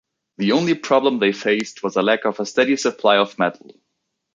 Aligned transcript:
The 0.39 0.53
only 0.53 0.73
problem 0.73 1.19
they 1.19 1.31
faced 1.31 1.83
was 1.83 1.95
a 1.95 2.01
lack 2.01 2.25
of 2.25 2.39
a 2.39 2.45
steady 2.47 2.75
supply 2.75 3.17
of 3.19 3.37
metal. 3.37 3.79